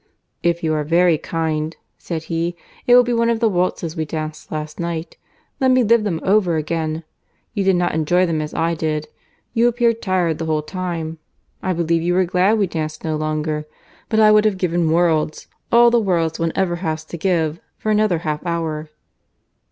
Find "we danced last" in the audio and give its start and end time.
3.95-4.79